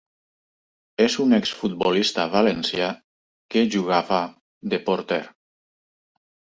[1.05, 2.89] És un exfutbolista valencià
[3.55, 4.23] que jugava
[4.75, 5.25] de porter.